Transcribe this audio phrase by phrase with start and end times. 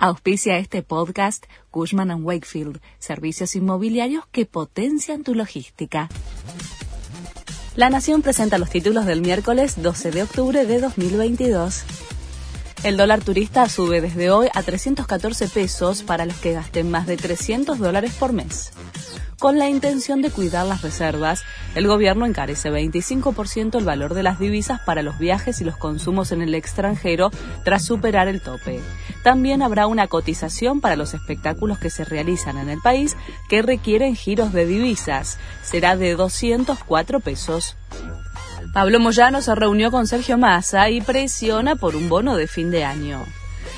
[0.00, 6.08] Auspicia este podcast Cushman⁇ Wakefield, servicios inmobiliarios que potencian tu logística.
[7.74, 11.82] La Nación presenta los títulos del miércoles 12 de octubre de 2022.
[12.84, 17.16] El dólar turista sube desde hoy a 314 pesos para los que gasten más de
[17.16, 18.70] 300 dólares por mes.
[19.38, 21.44] Con la intención de cuidar las reservas,
[21.76, 26.32] el gobierno encarece 25% el valor de las divisas para los viajes y los consumos
[26.32, 27.30] en el extranjero
[27.62, 28.80] tras superar el tope.
[29.22, 33.16] También habrá una cotización para los espectáculos que se realizan en el país
[33.48, 35.38] que requieren giros de divisas.
[35.62, 37.76] Será de 204 pesos.
[38.74, 42.84] Pablo Moyano se reunió con Sergio Massa y presiona por un bono de fin de
[42.84, 43.24] año.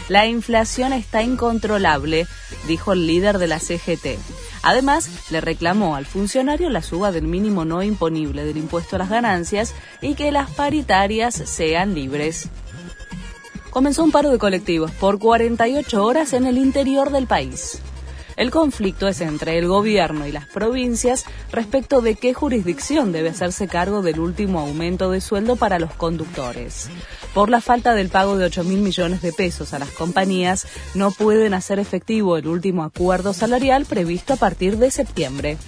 [0.09, 2.27] La inflación está incontrolable,
[2.67, 4.19] dijo el líder de la CGT.
[4.63, 9.09] Además, le reclamó al funcionario la suba del mínimo no imponible del impuesto a las
[9.09, 12.49] ganancias y que las paritarias sean libres.
[13.71, 17.81] Comenzó un paro de colectivos por 48 horas en el interior del país.
[18.41, 23.69] El conflicto es entre el gobierno y las provincias respecto de qué jurisdicción debe hacerse
[23.69, 26.89] cargo del último aumento de sueldo para los conductores.
[27.35, 31.11] Por la falta del pago de 8 mil millones de pesos a las compañías, no
[31.11, 35.59] pueden hacer efectivo el último acuerdo salarial previsto a partir de septiembre.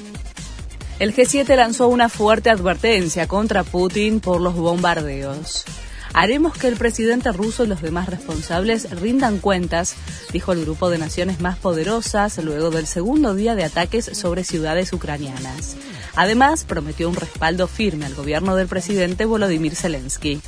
[0.99, 5.67] El G7 lanzó una fuerte advertencia contra Putin por los bombardeos.
[6.15, 9.95] Haremos que el presidente ruso y los demás responsables rindan cuentas,
[10.33, 14.93] dijo el grupo de naciones más poderosas luego del segundo día de ataques sobre ciudades
[14.93, 15.77] ucranianas.
[16.15, 20.41] Además, prometió un respaldo firme al gobierno del presidente Volodymyr Zelensky.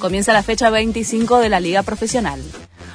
[0.00, 2.40] Comienza la fecha 25 de la Liga Profesional.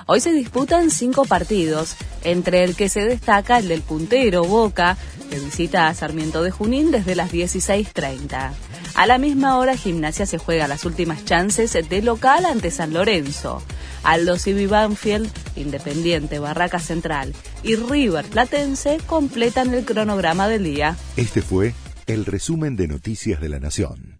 [0.08, 4.98] Hoy se disputan cinco partidos, entre el que se destaca el del puntero Boca,
[5.30, 8.52] que visita a Sarmiento de Junín desde las 16.30.
[8.96, 13.62] A la misma hora, Gimnasia se juega las últimas chances de local ante San Lorenzo.
[14.04, 20.96] Aldo Civi Banfield, Independiente, Barraca Central y River Platense completan el cronograma del día.
[21.18, 21.73] Este fue
[22.08, 24.14] el resumen de Noticias de la Nación.